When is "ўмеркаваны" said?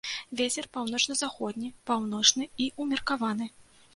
2.87-3.51